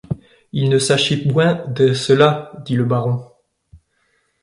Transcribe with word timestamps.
Il 0.51 0.69
ne 0.69 0.79
s’achit 0.79 1.27
boint 1.27 1.53
te 1.73 1.93
cela, 1.93 2.53
dit 2.65 2.75
le 2.75 2.85
baron. 2.85 3.23